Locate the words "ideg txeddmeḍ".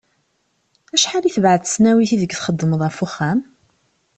2.15-2.81